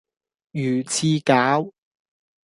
[0.53, 1.71] 魚翅餃